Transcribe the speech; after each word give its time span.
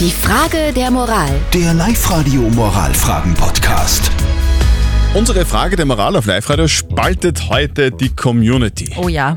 Die 0.00 0.10
Frage 0.10 0.72
der 0.74 0.90
Moral. 0.90 1.30
Der 1.52 1.72
Live-Radio 1.72 2.40
Moralfragen-Podcast. 2.50 4.10
Unsere 5.14 5.46
Frage 5.46 5.76
der 5.76 5.86
Moral 5.86 6.16
auf 6.16 6.26
Live-Radio 6.26 6.66
spaltet 6.66 7.48
heute 7.48 7.92
die 7.92 8.08
Community. 8.08 8.92
Oh 8.96 9.06
ja. 9.06 9.36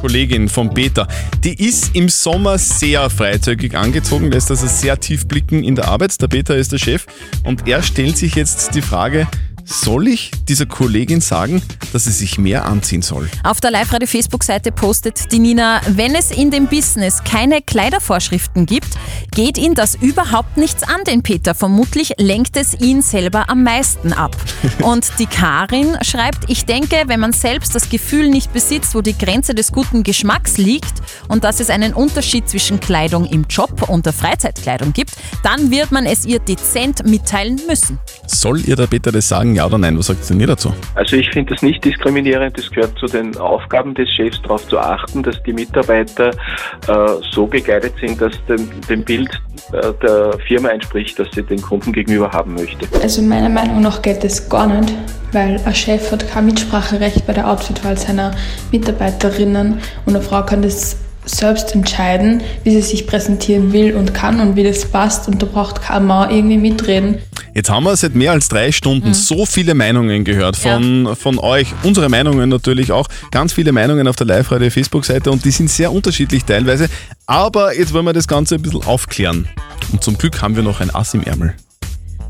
Kollegin 0.00 0.48
von 0.48 0.72
Peter, 0.72 1.08
die 1.42 1.54
ist 1.54 1.96
im 1.96 2.08
Sommer 2.08 2.56
sehr 2.56 3.10
freizügig 3.10 3.74
angezogen, 3.74 4.30
lässt 4.30 4.52
also 4.52 4.68
sehr 4.68 5.00
tief 5.00 5.26
blicken 5.26 5.64
in 5.64 5.74
der 5.74 5.88
Arbeit. 5.88 6.20
Der 6.22 6.28
Peter 6.28 6.54
ist 6.54 6.70
der 6.70 6.78
Chef 6.78 7.06
und 7.42 7.66
er 7.66 7.82
stellt 7.82 8.16
sich 8.16 8.36
jetzt 8.36 8.76
die 8.76 8.82
Frage, 8.82 9.26
soll 9.64 10.08
ich 10.08 10.30
dieser 10.48 10.66
Kollegin 10.66 11.20
sagen, 11.20 11.62
dass 11.92 12.04
sie 12.04 12.12
sich 12.12 12.38
mehr 12.38 12.66
anziehen 12.66 13.02
soll? 13.02 13.28
Auf 13.42 13.60
der 13.60 13.70
Live-Radio-Facebook-Seite 13.70 14.72
postet 14.72 15.32
die 15.32 15.38
Nina, 15.38 15.80
wenn 15.88 16.14
es 16.14 16.30
in 16.30 16.50
dem 16.50 16.66
Business 16.66 17.22
keine 17.24 17.62
Kleidervorschriften 17.62 18.66
gibt, 18.66 18.88
geht 19.34 19.56
ihn 19.58 19.74
das 19.74 19.94
überhaupt 19.94 20.56
nichts 20.56 20.82
an, 20.82 21.04
den 21.04 21.22
Peter. 21.22 21.54
Vermutlich 21.54 22.12
lenkt 22.18 22.56
es 22.56 22.74
ihn 22.74 23.00
selber 23.02 23.48
am 23.48 23.62
meisten 23.62 24.12
ab. 24.12 24.36
Und 24.82 25.18
die 25.18 25.26
Karin 25.26 25.96
schreibt, 26.02 26.50
ich 26.50 26.66
denke, 26.66 27.04
wenn 27.06 27.20
man 27.20 27.32
selbst 27.32 27.74
das 27.74 27.88
Gefühl 27.88 28.28
nicht 28.28 28.52
besitzt, 28.52 28.94
wo 28.94 29.00
die 29.00 29.16
Grenze 29.16 29.54
des 29.54 29.72
guten 29.72 30.02
Geschmacks 30.02 30.58
liegt 30.58 30.94
und 31.28 31.44
dass 31.44 31.60
es 31.60 31.70
einen 31.70 31.94
Unterschied 31.94 32.48
zwischen 32.48 32.80
Kleidung 32.80 33.24
im 33.26 33.46
Job 33.48 33.88
und 33.88 34.06
der 34.06 34.12
Freizeitkleidung 34.12 34.92
gibt, 34.92 35.12
dann 35.42 35.70
wird 35.70 35.90
man 35.90 36.06
es 36.06 36.26
ihr 36.26 36.38
dezent 36.38 37.06
mitteilen 37.06 37.60
müssen. 37.66 37.98
Soll 38.26 38.60
ihr 38.60 38.76
der 38.76 38.86
Peter 38.86 39.12
das 39.12 39.28
sagen, 39.28 39.53
ja 39.54 39.66
oder 39.66 39.78
nein? 39.78 39.98
Was 39.98 40.06
sagt 40.06 40.30
ihr 40.30 40.46
dazu? 40.46 40.72
Also 40.94 41.16
ich 41.16 41.30
finde 41.30 41.54
das 41.54 41.62
nicht 41.62 41.84
diskriminierend. 41.84 42.58
Es 42.58 42.70
gehört 42.70 42.98
zu 42.98 43.06
den 43.06 43.36
Aufgaben 43.36 43.94
des 43.94 44.10
Chefs 44.10 44.40
darauf 44.42 44.66
zu 44.68 44.78
achten, 44.78 45.22
dass 45.22 45.42
die 45.42 45.52
Mitarbeiter 45.52 46.30
äh, 46.30 46.94
so 47.30 47.46
gekleidet 47.46 47.94
sind, 48.00 48.20
dass 48.20 48.32
dem, 48.46 48.68
dem 48.88 49.04
Bild 49.04 49.30
äh, 49.72 49.92
der 50.02 50.38
Firma 50.46 50.70
entspricht, 50.70 51.18
dass 51.18 51.28
sie 51.32 51.42
den 51.42 51.60
Kunden 51.60 51.92
gegenüber 51.92 52.30
haben 52.30 52.54
möchte. 52.54 52.86
Also 53.02 53.22
meiner 53.22 53.48
Meinung 53.48 53.80
nach 53.80 54.02
geht 54.02 54.24
das 54.24 54.48
gar 54.48 54.66
nicht, 54.66 54.92
weil 55.32 55.60
ein 55.64 55.74
Chef 55.74 56.10
hat 56.12 56.28
kein 56.30 56.46
Mitspracherecht 56.46 57.26
bei 57.26 57.32
der 57.32 57.48
Outfitwahl 57.48 57.96
seiner 57.96 58.32
Mitarbeiterinnen 58.72 59.78
und 60.06 60.14
eine 60.14 60.22
Frau 60.22 60.42
kann 60.42 60.62
das 60.62 60.96
selbst 61.26 61.74
entscheiden, 61.74 62.42
wie 62.64 62.70
sie 62.70 62.82
sich 62.82 63.06
präsentieren 63.06 63.72
will 63.72 63.94
und 63.94 64.14
kann 64.14 64.40
und 64.40 64.56
wie 64.56 64.62
das 64.62 64.84
passt 64.84 65.28
und 65.28 65.42
da 65.42 65.46
braucht 65.46 65.82
kein 65.82 66.06
Mann 66.06 66.30
irgendwie 66.30 66.58
mitreden. 66.58 67.18
Jetzt 67.54 67.70
haben 67.70 67.84
wir 67.84 67.96
seit 67.96 68.16
mehr 68.16 68.32
als 68.32 68.48
drei 68.48 68.72
Stunden 68.72 69.14
so 69.14 69.46
viele 69.46 69.74
Meinungen 69.74 70.24
gehört 70.24 70.56
von, 70.56 71.14
von 71.14 71.38
euch, 71.38 71.72
unsere 71.84 72.08
Meinungen 72.08 72.48
natürlich 72.48 72.90
auch, 72.90 73.08
ganz 73.30 73.52
viele 73.52 73.70
Meinungen 73.70 74.08
auf 74.08 74.16
der 74.16 74.26
Live-Radio-Facebook-Seite 74.26 75.30
und 75.30 75.44
die 75.44 75.52
sind 75.52 75.70
sehr 75.70 75.92
unterschiedlich 75.92 76.44
teilweise. 76.44 76.88
Aber 77.26 77.76
jetzt 77.76 77.92
wollen 77.92 78.06
wir 78.06 78.12
das 78.12 78.26
Ganze 78.26 78.56
ein 78.56 78.62
bisschen 78.62 78.82
aufklären. 78.82 79.48
Und 79.92 80.02
zum 80.02 80.18
Glück 80.18 80.42
haben 80.42 80.56
wir 80.56 80.64
noch 80.64 80.80
ein 80.80 80.92
Ass 80.92 81.14
im 81.14 81.22
Ärmel. 81.22 81.54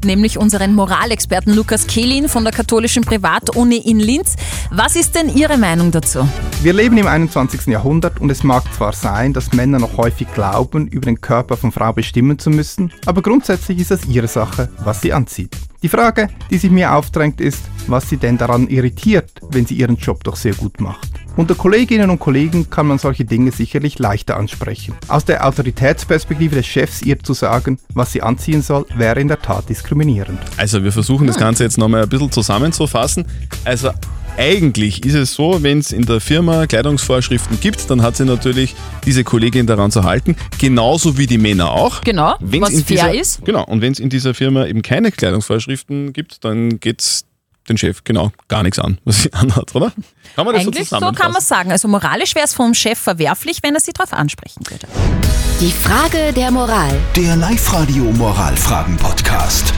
Nämlich 0.04 0.38
unseren 0.38 0.74
Moralexperten 0.74 1.54
Lukas 1.54 1.86
Kehlin 1.86 2.28
von 2.28 2.44
der 2.44 2.52
katholischen 2.52 3.04
Privatuni 3.04 3.78
in 3.78 3.98
Linz. 3.98 4.36
Was 4.70 4.96
ist 4.96 5.14
denn 5.14 5.34
Ihre 5.34 5.56
Meinung 5.56 5.90
dazu? 5.90 6.28
Wir 6.62 6.74
leben 6.74 6.98
im 6.98 7.06
21. 7.06 7.66
Jahrhundert 7.68 8.20
und 8.20 8.28
es 8.30 8.42
mag 8.42 8.62
zwar 8.74 8.92
sein, 8.92 9.32
dass 9.32 9.52
Männer 9.52 9.78
noch 9.78 9.96
häufig 9.96 10.28
glauben, 10.34 10.88
über 10.88 11.06
den 11.06 11.20
Körper 11.20 11.56
von 11.56 11.72
Frau 11.72 11.92
bestimmen 11.92 12.38
zu 12.38 12.50
müssen, 12.50 12.92
aber 13.06 13.22
grundsätzlich 13.22 13.78
ist 13.78 13.90
es 13.90 14.04
ihre 14.04 14.28
Sache, 14.28 14.68
was 14.84 15.00
sie 15.00 15.12
anzieht. 15.14 15.56
Die 15.82 15.88
Frage, 15.88 16.28
die 16.50 16.58
sich 16.58 16.70
mir 16.70 16.94
aufdrängt, 16.94 17.40
ist, 17.40 17.62
was 17.86 18.08
sie 18.08 18.16
denn 18.16 18.38
daran 18.38 18.68
irritiert, 18.68 19.30
wenn 19.50 19.66
sie 19.66 19.74
ihren 19.74 19.96
Job 19.96 20.22
doch 20.24 20.36
sehr 20.36 20.54
gut 20.54 20.80
macht. 20.80 21.13
Unter 21.36 21.56
Kolleginnen 21.56 22.10
und 22.10 22.20
Kollegen 22.20 22.70
kann 22.70 22.86
man 22.86 22.98
solche 22.98 23.24
Dinge 23.24 23.50
sicherlich 23.50 23.98
leichter 23.98 24.36
ansprechen. 24.36 24.94
Aus 25.08 25.24
der 25.24 25.44
Autoritätsperspektive 25.44 26.54
des 26.54 26.66
Chefs 26.66 27.02
ihr 27.02 27.18
zu 27.18 27.32
sagen, 27.32 27.80
was 27.92 28.12
sie 28.12 28.22
anziehen 28.22 28.62
soll, 28.62 28.86
wäre 28.94 29.20
in 29.20 29.26
der 29.26 29.42
Tat 29.42 29.68
diskriminierend. 29.68 30.38
Also 30.56 30.84
wir 30.84 30.92
versuchen 30.92 31.26
das 31.26 31.36
Ganze 31.36 31.64
jetzt 31.64 31.76
nochmal 31.76 32.04
ein 32.04 32.08
bisschen 32.08 32.30
zusammenzufassen. 32.30 33.26
Also 33.64 33.90
eigentlich 34.36 35.04
ist 35.04 35.14
es 35.14 35.34
so, 35.34 35.60
wenn 35.64 35.78
es 35.80 35.90
in 35.90 36.06
der 36.06 36.20
Firma 36.20 36.68
Kleidungsvorschriften 36.68 37.58
gibt, 37.60 37.90
dann 37.90 38.02
hat 38.02 38.16
sie 38.16 38.24
natürlich 38.24 38.76
diese 39.04 39.24
Kollegin 39.24 39.66
daran 39.66 39.90
zu 39.90 40.04
halten, 40.04 40.36
genauso 40.60 41.18
wie 41.18 41.26
die 41.26 41.38
Männer 41.38 41.72
auch. 41.72 42.00
Genau, 42.02 42.36
Wenn's 42.38 42.62
was 42.62 42.72
in 42.74 42.84
fair 42.84 43.08
dieser, 43.08 43.14
ist. 43.14 43.44
Genau, 43.44 43.64
und 43.64 43.80
wenn 43.80 43.92
es 43.92 43.98
in 43.98 44.08
dieser 44.08 44.34
Firma 44.34 44.66
eben 44.66 44.82
keine 44.82 45.10
Kleidungsvorschriften 45.10 46.12
gibt, 46.12 46.44
dann 46.44 46.78
geht 46.78 47.00
es 47.00 47.24
den 47.68 47.78
Chef 47.78 48.04
genau 48.04 48.30
gar 48.48 48.62
nichts 48.62 48.78
an, 48.78 48.98
was 49.04 49.22
sie 49.22 49.32
anhat, 49.32 49.74
oder? 49.74 49.92
Kann 50.36 50.44
man 50.44 50.54
das 50.54 50.62
Eigentlich 50.64 50.88
so 50.88 50.98
so 50.98 51.12
kann 51.12 51.32
man 51.32 51.42
sagen. 51.42 51.70
Also 51.72 51.88
moralisch 51.88 52.34
wäre 52.34 52.44
es 52.44 52.54
vom 52.54 52.74
Chef 52.74 52.98
verwerflich, 52.98 53.58
wenn 53.62 53.74
er 53.74 53.80
sie 53.80 53.92
darauf 53.92 54.12
ansprechen 54.12 54.62
würde. 54.68 54.86
Die 55.60 55.70
Frage 55.70 56.32
der 56.32 56.50
Moral. 56.50 56.98
Der 57.16 57.36
Live-Radio 57.36 58.04
Moralfragen-Podcast. 58.04 59.72